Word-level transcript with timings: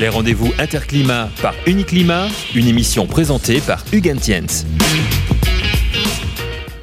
Les 0.00 0.08
rendez-vous 0.08 0.52
Interclimat 0.58 1.28
par 1.40 1.54
Uniclimat, 1.66 2.26
une 2.54 2.66
émission 2.66 3.06
présentée 3.06 3.60
par 3.60 3.84
Hugues 3.92 4.14
Tiens. 4.18 4.46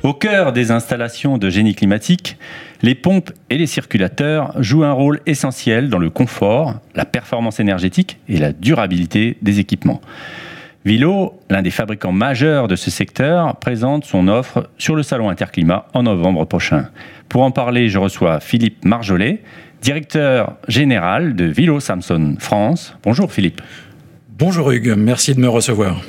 Au 0.04 0.14
cœur 0.14 0.54
des 0.54 0.72
installations 0.72 1.38
de 1.38 1.50
génie 1.50 1.76
climatique, 1.76 2.38
les 2.82 2.96
pompes 2.96 3.32
et 3.50 3.58
les 3.58 3.66
circulateurs 3.66 4.54
jouent 4.62 4.84
un 4.84 4.94
rôle 4.94 5.20
essentiel 5.26 5.90
dans 5.90 5.98
le 5.98 6.10
confort, 6.10 6.76
la 6.96 7.06
performance 7.06 7.60
énergétique 7.60 8.20
et 8.30 8.38
la 8.38 8.54
durabilité 8.54 9.38
des 9.42 9.60
équipements. 9.60 10.02
Vilo, 10.86 11.38
l'un 11.50 11.62
des 11.62 11.72
fabricants 11.72 12.14
majeurs 12.14 12.70
de 12.70 12.78
ce 12.78 12.90
secteur, 12.90 13.58
présente 13.58 14.06
son 14.06 14.28
offre 14.30 14.70
sur 14.78 14.96
le 14.96 15.04
salon 15.04 15.30
Interclimat 15.30 15.88
en 15.94 16.04
novembre 16.04 16.46
prochain. 16.46 16.88
Pour 17.28 17.42
en 17.44 17.52
parler, 17.52 17.90
je 17.90 17.98
reçois 17.98 18.40
Philippe 18.40 18.86
Marjollet, 18.86 19.42
directeur 19.82 20.58
général 20.68 21.36
de 21.36 21.46
Vilo 21.46 21.80
Samson 21.80 22.36
France. 22.40 22.96
Bonjour 23.04 23.32
Philippe. 23.32 23.62
Bonjour 24.38 24.72
Hugues, 24.72 24.96
merci 24.98 25.34
de 25.36 25.40
me 25.40 25.50
recevoir. 25.50 26.02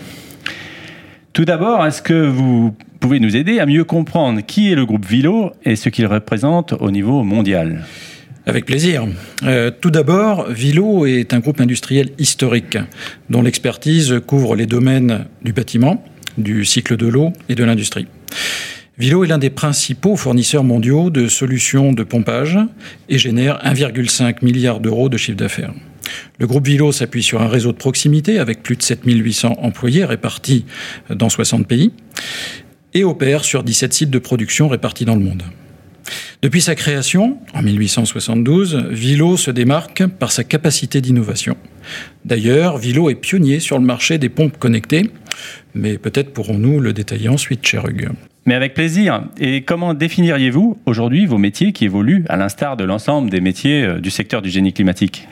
Tout 1.32 1.44
d'abord, 1.44 1.86
est-ce 1.86 2.02
que 2.02 2.28
vous 2.28 2.74
pouvez 2.98 3.20
nous 3.20 3.36
aider 3.36 3.60
à 3.60 3.66
mieux 3.66 3.84
comprendre 3.84 4.40
qui 4.40 4.70
est 4.70 4.74
le 4.74 4.84
groupe 4.84 5.06
Vilo 5.06 5.52
et 5.64 5.76
ce 5.76 5.88
qu'il 5.88 6.06
représente 6.06 6.74
au 6.80 6.90
niveau 6.90 7.22
mondial? 7.22 7.84
Avec 8.46 8.66
plaisir. 8.66 9.06
Euh, 9.44 9.70
tout 9.70 9.90
d'abord, 9.90 10.48
Vilo 10.50 11.06
est 11.06 11.34
un 11.34 11.40
groupe 11.40 11.60
industriel 11.60 12.10
historique 12.18 12.78
dont 13.28 13.42
l'expertise 13.42 14.20
couvre 14.26 14.56
les 14.56 14.66
domaines 14.66 15.26
du 15.42 15.52
bâtiment, 15.52 16.02
du 16.38 16.64
cycle 16.64 16.96
de 16.96 17.06
l'eau 17.06 17.32
et 17.48 17.54
de 17.54 17.64
l'industrie. 17.64 18.06
Vilo 19.00 19.24
est 19.24 19.28
l'un 19.28 19.38
des 19.38 19.48
principaux 19.48 20.14
fournisseurs 20.14 20.62
mondiaux 20.62 21.08
de 21.08 21.26
solutions 21.26 21.94
de 21.94 22.02
pompage 22.02 22.58
et 23.08 23.16
génère 23.16 23.58
1,5 23.64 24.44
milliard 24.44 24.78
d'euros 24.78 25.08
de 25.08 25.16
chiffre 25.16 25.38
d'affaires. 25.38 25.72
Le 26.38 26.46
groupe 26.46 26.66
Vilo 26.66 26.92
s'appuie 26.92 27.22
sur 27.22 27.40
un 27.40 27.48
réseau 27.48 27.72
de 27.72 27.78
proximité 27.78 28.38
avec 28.38 28.62
plus 28.62 28.76
de 28.76 28.82
7800 28.82 29.56
employés 29.62 30.04
répartis 30.04 30.66
dans 31.08 31.30
60 31.30 31.66
pays 31.66 31.92
et 32.92 33.02
opère 33.02 33.42
sur 33.42 33.64
17 33.64 33.94
sites 33.94 34.10
de 34.10 34.18
production 34.18 34.68
répartis 34.68 35.06
dans 35.06 35.16
le 35.16 35.24
monde. 35.24 35.44
Depuis 36.42 36.60
sa 36.60 36.74
création, 36.74 37.38
en 37.54 37.62
1872, 37.62 38.88
Vilo 38.90 39.38
se 39.38 39.50
démarque 39.50 40.06
par 40.06 40.30
sa 40.30 40.44
capacité 40.44 41.00
d'innovation. 41.00 41.56
D'ailleurs, 42.26 42.76
Vilo 42.76 43.08
est 43.08 43.14
pionnier 43.14 43.60
sur 43.60 43.78
le 43.78 43.84
marché 43.86 44.18
des 44.18 44.28
pompes 44.28 44.58
connectées, 44.58 45.10
mais 45.72 45.96
peut-être 45.96 46.34
pourrons-nous 46.34 46.80
le 46.80 46.92
détailler 46.92 47.30
ensuite, 47.30 47.66
cher 47.66 47.88
Hugues. 47.88 48.10
Mais 48.46 48.54
avec 48.54 48.74
plaisir. 48.74 49.24
Et 49.38 49.62
comment 49.62 49.94
définiriez-vous 49.94 50.78
aujourd'hui 50.86 51.26
vos 51.26 51.38
métiers 51.38 51.72
qui 51.72 51.84
évoluent 51.84 52.24
à 52.28 52.36
l'instar 52.36 52.76
de 52.76 52.84
l'ensemble 52.84 53.30
des 53.30 53.40
métiers 53.40 53.82
euh, 53.82 54.00
du 54.00 54.10
secteur 54.10 54.42
du 54.42 54.50
génie 54.50 54.72
climatique? 54.72 55.28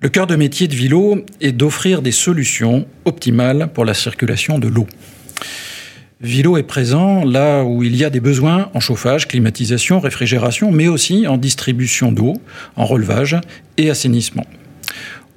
Le 0.00 0.08
cœur 0.08 0.26
de 0.26 0.36
métier 0.36 0.68
de 0.68 0.74
Vilo 0.74 1.24
est 1.40 1.52
d'offrir 1.52 2.02
des 2.02 2.10
solutions 2.10 2.86
optimales 3.04 3.70
pour 3.72 3.84
la 3.84 3.94
circulation 3.94 4.58
de 4.58 4.66
l'eau. 4.66 4.86
Vilo 6.20 6.56
est 6.56 6.62
présent 6.64 7.24
là 7.24 7.64
où 7.64 7.82
il 7.82 7.96
y 7.96 8.04
a 8.04 8.10
des 8.10 8.20
besoins 8.20 8.70
en 8.74 8.80
chauffage, 8.80 9.26
climatisation, 9.26 9.98
réfrigération, 9.98 10.70
mais 10.70 10.88
aussi 10.88 11.26
en 11.26 11.36
distribution 11.36 12.12
d'eau, 12.12 12.34
en 12.76 12.84
relevage 12.84 13.36
et 13.76 13.90
assainissement. 13.90 14.46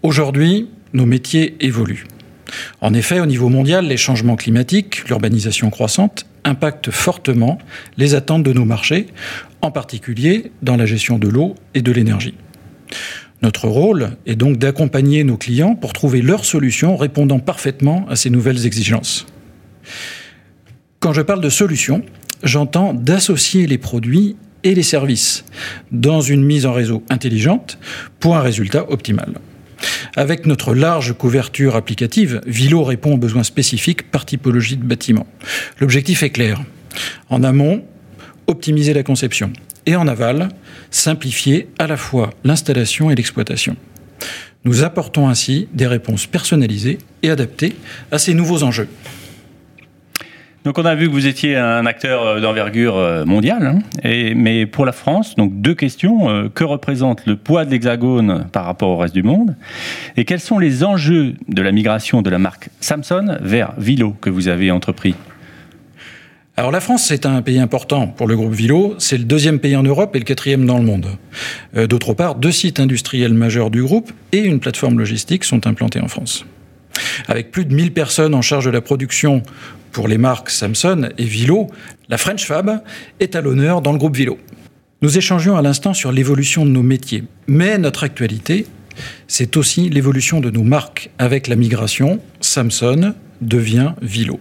Aujourd'hui, 0.03 0.67
nos 0.94 1.05
métiers 1.05 1.55
évoluent. 1.59 2.05
En 2.81 2.93
effet, 2.93 3.19
au 3.19 3.25
niveau 3.25 3.49
mondial, 3.49 3.88
les 3.88 3.97
changements 3.97 4.35
climatiques, 4.35 5.07
l'urbanisation 5.07 5.69
croissante, 5.69 6.25
impactent 6.43 6.91
fortement 6.91 7.57
les 7.97 8.15
attentes 8.15 8.43
de 8.43 8.53
nos 8.53 8.65
marchés, 8.65 9.07
en 9.61 9.71
particulier 9.71 10.52
dans 10.61 10.75
la 10.75 10.85
gestion 10.85 11.17
de 11.17 11.27
l'eau 11.27 11.55
et 11.73 11.81
de 11.81 11.91
l'énergie. 11.91 12.35
Notre 13.41 13.67
rôle 13.67 14.11
est 14.25 14.35
donc 14.35 14.57
d'accompagner 14.57 15.23
nos 15.23 15.37
clients 15.37 15.75
pour 15.75 15.93
trouver 15.93 16.21
leurs 16.21 16.45
solutions 16.45 16.95
répondant 16.97 17.39
parfaitement 17.39 18.05
à 18.09 18.15
ces 18.15 18.29
nouvelles 18.29 18.65
exigences. 18.65 19.25
Quand 20.99 21.13
je 21.13 21.21
parle 21.21 21.41
de 21.41 21.49
solution, 21.49 22.03
j'entends 22.43 22.93
d'associer 22.93 23.67
les 23.67 23.77
produits 23.77 24.36
et 24.64 24.73
les 24.73 24.83
services 24.83 25.45
dans 25.91 26.21
une 26.21 26.43
mise 26.43 26.65
en 26.65 26.73
réseau 26.73 27.03
intelligente 27.09 27.77
pour 28.20 28.36
un 28.36 28.41
résultat 28.41 28.89
optimal. 28.89 29.36
Avec 30.17 30.45
notre 30.45 30.73
large 30.73 31.14
couverture 31.14 31.76
applicative, 31.76 32.39
Vilo 32.48 32.83
répond 32.83 33.15
aux 33.15 33.17
besoins 33.17 33.43
spécifiques 33.43 34.09
par 34.11 34.26
typologie 34.26 34.77
de 34.77 34.83
bâtiment. 34.83 35.27
L'objectif 35.80 36.23
est 36.23 36.30
clair. 36.30 36.61
En 37.30 37.43
amont, 37.43 37.83
optimiser 38.48 38.93
la 38.93 39.03
conception. 39.03 39.52
Et 39.86 39.95
en 39.95 40.08
aval, 40.08 40.49
simplifier 40.89 41.67
à 41.80 41.87
la 41.87 41.98
fois 41.98 42.31
l'installation 42.45 43.11
et 43.11 43.15
l'exploitation. 43.15 43.76
Nous 44.64 44.83
apportons 44.83 45.27
ainsi 45.27 45.67
des 45.73 45.86
réponses 45.86 46.26
personnalisées 46.27 46.97
et 47.21 47.30
adaptées 47.30 47.76
à 48.11 48.17
ces 48.17 48.33
nouveaux 48.33 48.64
enjeux. 48.64 48.87
Donc 50.65 50.80
on 50.80 50.86
a 50.86 50.95
vu 50.95 51.05
que 51.05 51.11
vous 51.11 51.27
étiez 51.27 51.55
un 51.55 51.86
acteur 51.86 52.26
euh, 52.26 52.42
d'envergure 52.42 52.98
euh, 52.98 53.23
mondiale, 53.23 53.67
hein. 53.67 53.80
mais 54.36 54.65
pour 54.65 54.83
la 54.83 54.92
France, 54.92 55.36
donc 55.36 55.61
deux 55.61 55.76
questions. 55.76 56.27
Euh, 56.30 56.49
que 56.49 56.64
représente 56.64 57.27
le 57.27 57.36
poids 57.36 57.65
de 57.65 57.71
l'Hexagone 57.71 58.48
par 58.52 58.65
rapport 58.65 58.89
au 58.89 58.98
reste 58.98 59.14
du 59.14 59.21
monde? 59.21 59.55
Et 60.17 60.26
quels 60.26 60.39
sont 60.39 60.58
les 60.58 60.83
enjeux 60.83 61.36
de 61.48 61.61
la 61.61 61.71
migration 61.71 62.23
de 62.23 62.30
la 62.31 62.39
marque 62.39 62.70
Samson 62.80 63.37
vers 63.42 63.73
Vilo 63.77 64.15
que 64.21 64.31
vous 64.31 64.48
avez 64.48 64.71
entrepris? 64.71 65.14
Alors 66.58 66.71
la 66.71 66.80
France, 66.80 67.05
c'est 67.05 67.27
un 67.27 67.43
pays 67.43 67.59
important 67.59 68.08
pour 68.08 68.27
le 68.27 68.36
groupe 68.36 68.53
Vilo. 68.53 68.95
C'est 68.97 69.17
le 69.20 69.26
deuxième 69.26 69.59
pays 69.59 69.76
en 69.76 69.83
Europe 69.83 70.15
et 70.15 70.20
le 70.20 70.26
quatrième 70.26 70.65
dans 70.65 70.77
le 70.77 70.86
monde. 70.86 71.09
D'autre 71.76 72.14
part, 72.14 72.36
deux 72.36 72.52
sites 72.52 72.80
industriels 72.80 73.33
majeurs 73.33 73.70
du 73.70 73.83
groupe 73.83 74.11
et 74.32 74.39
une 74.39 74.61
plateforme 74.61 74.97
logistique 74.97 75.43
sont 75.43 75.67
implantés 75.67 75.99
en 75.99 76.08
France. 76.08 76.45
Avec 77.28 77.52
plus 77.52 77.66
de 77.66 77.73
1000 77.73 77.94
personnes 77.94 78.36
en 78.36 78.42
charge 78.42 78.66
de 78.66 78.72
la 78.72 78.82
production 78.82 79.44
pour 79.92 80.08
les 80.08 80.17
marques 80.17 80.50
Samsung 80.50 81.10
et 81.17 81.23
Vilo, 81.23 81.67
la 82.10 82.17
French 82.17 82.45
Fab 82.45 82.82
est 83.20 83.36
à 83.36 83.42
l'honneur 83.42 83.82
dans 83.82 83.92
le 83.92 83.98
groupe 83.98 84.16
Vilo. 84.16 84.38
Nous 85.02 85.17
échangions 85.17 85.58
à 85.58 85.61
l'instant 85.61 85.94
sur 85.94 86.11
l'évolution 86.11 86.66
de 86.66 86.72
nos 86.72 86.83
métiers, 86.83 87.23
mais 87.48 87.78
notre 87.78 88.04
actualité, 88.04 88.66
c'est 89.28 89.58
aussi 89.58 89.89
l'évolution 89.89 90.39
de 90.39 90.50
nos 90.50 90.64
marques. 90.64 91.11
Avec 91.17 91.48
la 91.48 91.56
migration, 91.56 92.20
Samsung 92.42 93.14
devient 93.42 93.94
Vilo. 94.02 94.39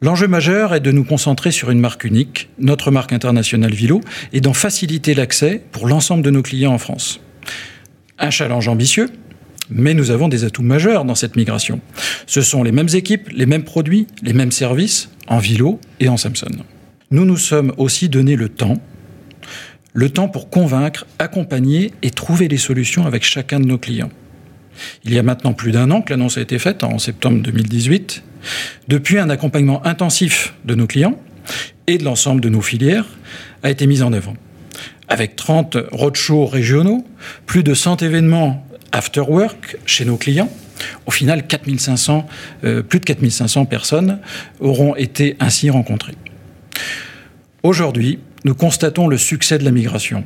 L'enjeu 0.00 0.26
majeur 0.26 0.74
est 0.74 0.80
de 0.80 0.90
nous 0.90 1.04
concentrer 1.04 1.50
sur 1.50 1.70
une 1.70 1.80
marque 1.80 2.04
unique, 2.04 2.50
notre 2.58 2.90
marque 2.90 3.12
internationale 3.12 3.72
Vilo, 3.72 4.00
et 4.32 4.40
d'en 4.40 4.52
faciliter 4.52 5.14
l'accès 5.14 5.62
pour 5.72 5.88
l'ensemble 5.88 6.22
de 6.22 6.30
nos 6.30 6.42
clients 6.42 6.74
en 6.74 6.78
France. 6.78 7.20
Un 8.18 8.30
challenge 8.30 8.68
ambitieux, 8.68 9.08
mais 9.70 9.94
nous 9.94 10.10
avons 10.10 10.28
des 10.28 10.44
atouts 10.44 10.62
majeurs 10.62 11.04
dans 11.04 11.14
cette 11.14 11.36
migration. 11.36 11.80
Ce 12.26 12.42
sont 12.42 12.62
les 12.62 12.72
mêmes 12.72 12.88
équipes, 12.92 13.28
les 13.30 13.46
mêmes 13.46 13.64
produits, 13.64 14.06
les 14.22 14.32
mêmes 14.32 14.52
services 14.52 15.10
en 15.26 15.38
Vilo 15.38 15.80
et 16.00 16.08
en 16.08 16.16
Samsung. 16.16 16.62
Nous 17.10 17.24
nous 17.24 17.36
sommes 17.36 17.72
aussi 17.76 18.08
donné 18.08 18.36
le 18.36 18.48
temps, 18.48 18.80
le 19.92 20.10
temps 20.10 20.28
pour 20.28 20.50
convaincre, 20.50 21.06
accompagner 21.18 21.92
et 22.02 22.10
trouver 22.10 22.48
des 22.48 22.56
solutions 22.56 23.06
avec 23.06 23.22
chacun 23.24 23.60
de 23.60 23.66
nos 23.66 23.78
clients. 23.78 24.10
Il 25.04 25.14
y 25.14 25.18
a 25.18 25.22
maintenant 25.22 25.52
plus 25.52 25.70
d'un 25.70 25.90
an 25.90 26.02
que 26.02 26.12
l'annonce 26.12 26.36
a 26.36 26.40
été 26.40 26.58
faite, 26.58 26.82
en 26.82 26.98
septembre 26.98 27.40
2018. 27.42 28.22
Depuis, 28.88 29.18
un 29.18 29.30
accompagnement 29.30 29.86
intensif 29.86 30.54
de 30.64 30.74
nos 30.74 30.86
clients 30.86 31.18
et 31.86 31.98
de 31.98 32.04
l'ensemble 32.04 32.40
de 32.40 32.48
nos 32.48 32.60
filières 32.60 33.06
a 33.62 33.70
été 33.70 33.86
mis 33.86 34.02
en 34.02 34.12
œuvre. 34.12 34.34
Avec 35.08 35.36
30 35.36 35.76
roadshows 35.92 36.46
régionaux, 36.46 37.04
plus 37.46 37.62
de 37.62 37.74
100 37.74 38.02
événements 38.02 38.66
after 38.94 39.28
work 39.28 39.76
chez 39.84 40.04
nos 40.04 40.16
clients. 40.16 40.50
Au 41.06 41.10
final, 41.10 41.46
4500, 41.46 42.26
euh, 42.64 42.82
plus 42.82 43.00
de 43.00 43.04
4500 43.04 43.66
personnes 43.66 44.20
auront 44.60 44.96
été 44.96 45.36
ainsi 45.40 45.68
rencontrées. 45.68 46.14
Aujourd'hui, 47.62 48.20
nous 48.44 48.54
constatons 48.54 49.08
le 49.08 49.18
succès 49.18 49.58
de 49.58 49.64
la 49.64 49.70
migration. 49.70 50.24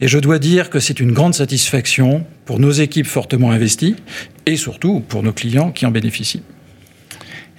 Et 0.00 0.08
je 0.08 0.18
dois 0.18 0.38
dire 0.38 0.70
que 0.70 0.80
c'est 0.80 0.98
une 1.00 1.12
grande 1.12 1.34
satisfaction 1.34 2.26
pour 2.44 2.58
nos 2.58 2.72
équipes 2.72 3.06
fortement 3.06 3.52
investies 3.52 3.96
et 4.46 4.56
surtout 4.56 5.00
pour 5.00 5.22
nos 5.22 5.32
clients 5.32 5.70
qui 5.70 5.86
en 5.86 5.90
bénéficient. 5.90 6.42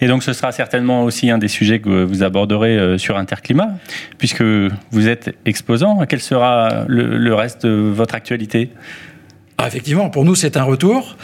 Et 0.01 0.07
donc 0.07 0.23
ce 0.23 0.33
sera 0.33 0.51
certainement 0.51 1.05
aussi 1.05 1.29
un 1.29 1.37
des 1.37 1.47
sujets 1.47 1.79
que 1.79 2.03
vous 2.03 2.21
aborderez 2.21 2.77
euh, 2.77 2.97
sur 2.97 3.17
Interclimat, 3.17 3.77
puisque 4.17 4.43
vous 4.43 5.07
êtes 5.07 5.33
exposant. 5.45 6.05
Quel 6.05 6.19
sera 6.19 6.83
le 6.87 7.33
reste 7.33 7.65
de 7.65 7.69
votre 7.69 8.13
actualité? 8.15 8.71
Ah, 9.57 9.67
effectivement, 9.67 10.09
pour 10.09 10.25
nous, 10.25 10.35
c'est 10.35 10.57
un 10.57 10.63
retour. 10.63 11.15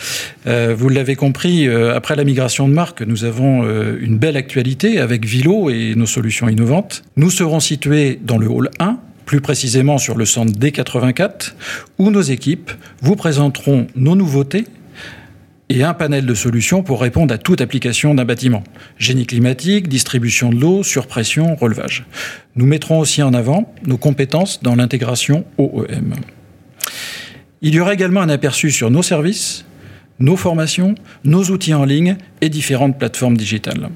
Euh, 0.47 0.73
vous 0.77 0.87
l'avez 0.87 1.15
compris, 1.15 1.67
euh, 1.67 1.93
après 1.93 2.15
la 2.15 2.23
migration 2.23 2.69
de 2.69 2.73
marque, 2.73 3.01
nous 3.01 3.25
avons 3.25 3.65
euh, 3.65 3.97
une 3.99 4.17
belle 4.17 4.37
actualité 4.37 4.99
avec 4.99 5.25
Vilo 5.25 5.69
et 5.69 5.95
nos 5.95 6.05
solutions 6.05 6.47
innovantes. 6.47 7.03
Nous 7.17 7.29
serons 7.29 7.59
situés 7.59 8.19
dans 8.23 8.37
le 8.37 8.47
hall 8.47 8.69
1, 8.79 8.99
plus 9.25 9.41
précisément 9.41 9.97
sur 9.97 10.17
le 10.17 10.25
centre 10.25 10.53
D84, 10.53 11.55
où 11.97 12.09
nos 12.09 12.21
équipes 12.21 12.71
vous 13.01 13.17
présenteront 13.17 13.87
nos 13.97 14.15
nouveautés 14.15 14.63
et 15.67 15.83
un 15.83 15.93
panel 15.93 16.25
de 16.25 16.33
solutions 16.33 16.83
pour 16.83 17.01
répondre 17.01 17.33
à 17.33 17.37
toute 17.37 17.59
application 17.59 18.13
d'un 18.13 18.25
bâtiment. 18.25 18.63
Génie 18.97 19.25
climatique, 19.25 19.89
distribution 19.89 20.51
de 20.51 20.55
l'eau, 20.55 20.83
surpression, 20.83 21.55
relevage. 21.55 22.05
Nous 22.55 22.65
mettrons 22.65 22.99
aussi 22.99 23.23
en 23.23 23.33
avant 23.33 23.73
nos 23.85 23.97
compétences 23.97 24.63
dans 24.63 24.75
l'intégration 24.75 25.43
OEM. 25.57 26.15
Il 27.63 27.75
y 27.75 27.79
aura 27.79 27.93
également 27.93 28.21
un 28.21 28.29
aperçu 28.29 28.71
sur 28.71 28.89
nos 28.89 29.03
services, 29.03 29.65
nos 30.19 30.35
formations, 30.35 30.95
nos 31.23 31.43
outils 31.45 31.75
en 31.75 31.85
ligne 31.85 32.17
et 32.41 32.49
différentes 32.49 32.97
plateformes 32.97 33.37
digitales. 33.37 33.89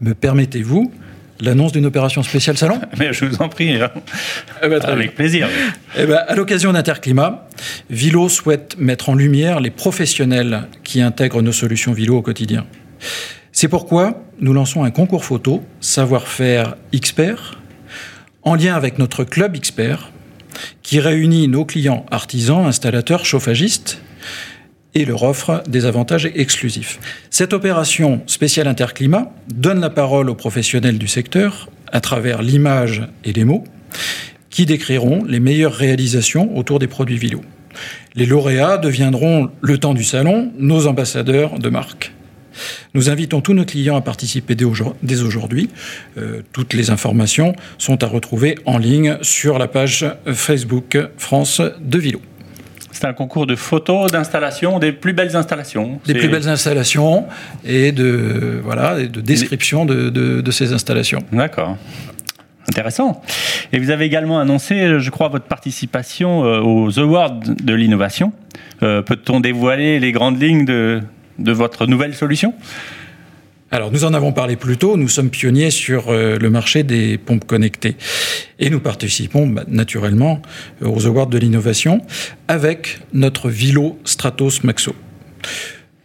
Me 0.00 0.14
permettez-vous 0.14 0.92
l'annonce 1.40 1.70
d'une 1.70 1.86
opération 1.86 2.24
spéciale 2.24 2.56
salon? 2.56 2.80
Mais 2.98 3.12
je 3.12 3.24
vous 3.24 3.40
en 3.40 3.48
prie, 3.48 3.80
hein. 3.80 3.90
eh 4.64 4.68
ben, 4.68 4.80
avec 4.80 5.14
plaisir. 5.14 5.48
Eh 5.96 6.06
ben, 6.06 6.20
à 6.26 6.34
l'occasion 6.34 6.72
d'Interclimat, 6.72 7.48
Vilo 7.88 8.28
souhaite 8.28 8.76
mettre 8.78 9.10
en 9.10 9.14
lumière 9.14 9.60
les 9.60 9.70
professionnels 9.70 10.66
qui 10.82 11.00
intègrent 11.00 11.42
nos 11.42 11.52
solutions 11.52 11.92
Vilo 11.92 12.16
au 12.16 12.22
quotidien. 12.22 12.66
C'est 13.52 13.68
pourquoi 13.68 14.24
nous 14.40 14.52
lançons 14.52 14.82
un 14.82 14.90
concours 14.90 15.24
photo 15.24 15.62
Savoir-faire 15.80 16.74
Expert 16.92 17.60
en 18.42 18.56
lien 18.56 18.74
avec 18.74 18.98
notre 18.98 19.22
club 19.22 19.54
Expert 19.54 20.10
qui 20.82 21.00
réunit 21.00 21.48
nos 21.48 21.64
clients 21.64 22.06
artisans, 22.10 22.66
installateurs, 22.66 23.24
chauffagistes 23.24 24.00
et 24.94 25.04
leur 25.04 25.22
offre 25.22 25.62
des 25.68 25.84
avantages 25.84 26.30
exclusifs. 26.34 26.98
Cette 27.30 27.52
opération 27.52 28.22
spéciale 28.26 28.66
interclimat 28.66 29.32
donne 29.52 29.80
la 29.80 29.90
parole 29.90 30.30
aux 30.30 30.34
professionnels 30.34 30.98
du 30.98 31.08
secteur 31.08 31.68
à 31.92 32.00
travers 32.00 32.42
l'image 32.42 33.02
et 33.24 33.32
les 33.32 33.44
mots 33.44 33.64
qui 34.50 34.66
décriront 34.66 35.24
les 35.24 35.40
meilleures 35.40 35.74
réalisations 35.74 36.56
autour 36.56 36.78
des 36.78 36.88
produits 36.88 37.18
Vilo. 37.18 37.42
Les 38.14 38.26
lauréats 38.26 38.78
deviendront, 38.78 39.50
le 39.60 39.78
temps 39.78 39.94
du 39.94 40.04
salon, 40.04 40.52
nos 40.58 40.86
ambassadeurs 40.86 41.58
de 41.58 41.68
marque. 41.68 42.12
Nous 42.94 43.10
invitons 43.10 43.40
tous 43.40 43.54
nos 43.54 43.64
clients 43.64 43.96
à 43.96 44.00
participer 44.00 44.54
dès 44.54 44.64
aujourd'hui. 45.22 45.70
Euh, 46.16 46.42
toutes 46.52 46.74
les 46.74 46.90
informations 46.90 47.54
sont 47.78 48.02
à 48.02 48.06
retrouver 48.06 48.56
en 48.66 48.78
ligne 48.78 49.18
sur 49.22 49.58
la 49.58 49.68
page 49.68 50.06
Facebook 50.26 50.98
France 51.16 51.60
de 51.80 51.98
Vilo. 51.98 52.20
C'est 52.90 53.06
un 53.06 53.12
concours 53.12 53.46
de 53.46 53.54
photos, 53.54 54.10
d'installations, 54.10 54.80
des 54.80 54.90
plus 54.90 55.12
belles 55.12 55.36
installations. 55.36 56.00
Des 56.04 56.14
plus 56.14 56.28
belles 56.28 56.48
installations 56.48 57.26
et 57.64 57.92
de, 57.92 58.60
voilà, 58.64 58.96
de 58.96 59.20
description 59.20 59.84
de, 59.84 60.10
de, 60.10 60.50
ces 60.50 60.72
installations. 60.72 61.20
D'accord. 61.30 61.76
Intéressant. 62.68 63.22
Et 63.72 63.78
vous 63.78 63.90
avez 63.90 64.04
également 64.04 64.40
annoncé, 64.40 64.98
je 64.98 65.10
crois, 65.10 65.28
votre 65.28 65.44
participation 65.44 66.44
euh, 66.44 66.60
aux 66.60 66.98
Awards 66.98 67.38
de 67.38 67.74
l'innovation. 67.74 68.32
Euh, 68.82 69.02
peut-on 69.02 69.40
dévoiler 69.40 70.00
les 70.00 70.12
grandes 70.12 70.42
lignes 70.42 70.64
de, 70.64 71.00
de 71.38 71.52
votre 71.52 71.86
nouvelle 71.86 72.14
solution? 72.14 72.54
Alors, 73.70 73.92
nous 73.92 74.04
en 74.04 74.14
avons 74.14 74.32
parlé 74.32 74.56
plus 74.56 74.78
tôt, 74.78 74.96
nous 74.96 75.08
sommes 75.08 75.28
pionniers 75.28 75.70
sur 75.70 76.08
euh, 76.08 76.38
le 76.38 76.48
marché 76.48 76.84
des 76.84 77.18
pompes 77.18 77.44
connectées. 77.44 77.96
Et 78.58 78.70
nous 78.70 78.80
participons 78.80 79.46
bah, 79.46 79.64
naturellement 79.68 80.40
aux 80.80 81.06
Awards 81.06 81.26
de 81.26 81.36
l'innovation 81.36 82.00
avec 82.48 83.00
notre 83.12 83.50
Vilo 83.50 83.98
Stratos 84.04 84.64
Maxo. 84.64 84.94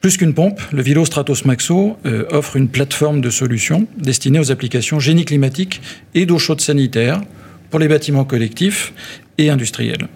Plus 0.01 0.17
qu'une 0.17 0.33
pompe, 0.33 0.59
le 0.73 0.81
Vilo 0.81 1.05
Stratos 1.05 1.45
Maxo 1.45 1.95
euh, 2.05 2.25
offre 2.31 2.57
une 2.57 2.67
plateforme 2.67 3.21
de 3.21 3.29
solutions 3.29 3.87
destinée 3.97 4.39
aux 4.39 4.51
applications 4.51 4.99
génie 4.99 5.23
climatique 5.23 5.81
et 6.13 6.25
d'eau 6.25 6.39
chaude 6.39 6.59
sanitaire 6.59 7.21
pour 7.69 7.79
les 7.79 7.87
bâtiments 7.87 8.25
collectifs 8.25 8.91
et 9.37 9.49
industriels. 9.49 10.09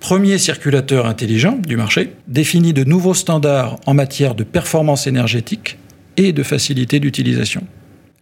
Premier 0.00 0.38
circulateur 0.38 1.06
intelligent 1.06 1.58
du 1.66 1.76
marché 1.76 2.12
définit 2.28 2.72
de 2.72 2.84
nouveaux 2.84 3.14
standards 3.14 3.78
en 3.86 3.94
matière 3.94 4.34
de 4.34 4.44
performance 4.44 5.06
énergétique 5.06 5.78
et 6.16 6.32
de 6.32 6.42
facilité 6.42 7.00
d'utilisation. 7.00 7.64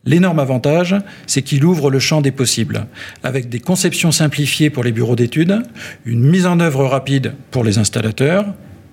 L'énorme 0.06 0.38
avantage, 0.38 0.96
c'est 1.26 1.42
qu'il 1.42 1.64
ouvre 1.64 1.90
le 1.90 1.98
champ 1.98 2.20
des 2.20 2.30
possibles, 2.30 2.86
avec 3.22 3.48
des 3.48 3.60
conceptions 3.60 4.12
simplifiées 4.12 4.68
pour 4.68 4.84
les 4.84 4.92
bureaux 4.92 5.16
d'études, 5.16 5.62
une 6.04 6.28
mise 6.28 6.46
en 6.46 6.60
œuvre 6.60 6.84
rapide 6.84 7.34
pour 7.50 7.64
les 7.64 7.78
installateurs 7.78 8.44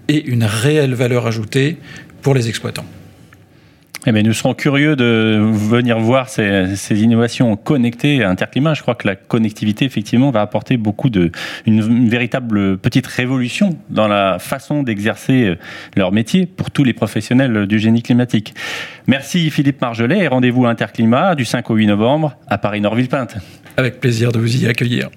et 0.08 0.24
une 0.24 0.46
réelle 0.46 0.94
valeur 0.94 1.28
ajoutée 1.28 1.78
pour 2.22 2.34
les 2.34 2.48
exploitants. 2.48 2.86
Eh 4.08 4.12
bien, 4.12 4.24
nous 4.24 4.34
serons 4.34 4.56
curieux 4.56 4.96
de 4.96 5.40
venir 5.54 6.00
voir 6.00 6.28
ces, 6.28 6.76
ces, 6.76 7.04
innovations 7.04 7.56
connectées 7.56 8.24
à 8.24 8.30
Interclimat. 8.30 8.74
Je 8.74 8.82
crois 8.82 8.96
que 8.96 9.08
la 9.08 9.16
connectivité, 9.16 9.86
effectivement, 9.86 10.32
va 10.32 10.42
apporter 10.42 10.78
beaucoup 10.78 11.12
de, 11.12 11.32
une, 11.68 12.10
véritable 12.10 12.80
petite 12.80 13.06
révolution 13.06 13.78
dans 13.90 14.08
la 14.08 14.40
façon 14.40 14.82
d'exercer 14.82 15.56
leur 15.96 16.12
métier 16.12 16.48
pour 16.48 16.72
tous 16.72 16.84
les 16.84 16.94
professionnels 16.94 17.68
du 17.68 17.78
génie 17.78 18.02
climatique. 18.02 18.56
Merci 19.06 19.52
Philippe 19.52 19.82
Margelet 19.82 20.20
et 20.20 20.28
rendez-vous 20.28 20.66
à 20.66 20.72
Interclimat 20.72 21.36
du 21.36 21.46
5 21.46 21.70
au 21.70 21.76
8 21.76 21.86
novembre 21.86 22.36
à 22.48 22.58
Paris-Nord-Villepinte. 22.58 23.38
Avec 23.78 24.00
plaisir 24.00 24.32
de 24.32 24.40
vous 24.40 24.64
y 24.64 24.68
accueillir. 24.68 25.10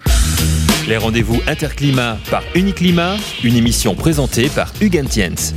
Les 0.86 0.98
rendez-vous 0.98 1.40
Interclimat 1.46 2.18
par 2.30 2.42
Uniclimat, 2.54 3.16
une 3.42 3.56
émission 3.56 3.94
présentée 3.94 4.50
par 4.54 4.74
Hugues 4.82 5.04
Tiens. 5.08 5.54